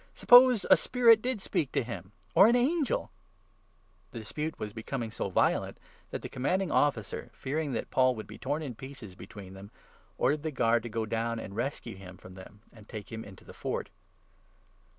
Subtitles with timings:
[0.15, 3.11] Suppose a spirit did speak to him, or an angel—
[4.13, 5.77] The dispute was becoming so violent,
[6.09, 9.69] that the Commanding 10 Officer, fearing that Paul would be torn in pieces between them,
[10.17, 13.45] ordered the Guard to go down and rescue him from them, and take him into
[13.45, 13.89] the Fort.